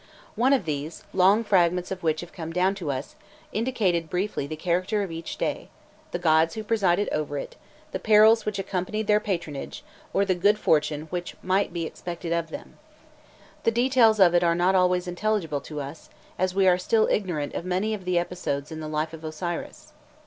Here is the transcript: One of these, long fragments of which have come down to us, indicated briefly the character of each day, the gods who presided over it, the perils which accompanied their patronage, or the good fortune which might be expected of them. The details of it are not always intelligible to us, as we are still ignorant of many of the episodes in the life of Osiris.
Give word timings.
One 0.35 0.51
of 0.51 0.65
these, 0.65 1.03
long 1.13 1.43
fragments 1.43 1.91
of 1.91 2.01
which 2.01 2.21
have 2.21 2.33
come 2.33 2.51
down 2.51 2.73
to 2.73 2.89
us, 2.89 3.15
indicated 3.53 4.09
briefly 4.09 4.47
the 4.47 4.55
character 4.55 5.03
of 5.03 5.11
each 5.11 5.37
day, 5.37 5.69
the 6.09 6.17
gods 6.17 6.55
who 6.55 6.63
presided 6.63 7.07
over 7.09 7.37
it, 7.37 7.55
the 7.91 7.99
perils 7.99 8.43
which 8.43 8.57
accompanied 8.57 9.05
their 9.05 9.19
patronage, 9.19 9.83
or 10.11 10.25
the 10.25 10.33
good 10.33 10.57
fortune 10.57 11.01
which 11.11 11.35
might 11.43 11.71
be 11.71 11.85
expected 11.85 12.33
of 12.33 12.49
them. 12.49 12.79
The 13.63 13.69
details 13.69 14.19
of 14.19 14.33
it 14.33 14.43
are 14.43 14.55
not 14.55 14.73
always 14.73 15.07
intelligible 15.07 15.61
to 15.61 15.79
us, 15.81 16.09
as 16.39 16.55
we 16.55 16.67
are 16.67 16.79
still 16.79 17.07
ignorant 17.11 17.53
of 17.53 17.63
many 17.63 17.93
of 17.93 18.03
the 18.03 18.17
episodes 18.17 18.71
in 18.71 18.79
the 18.79 18.87
life 18.89 19.13
of 19.13 19.23
Osiris. 19.23 19.93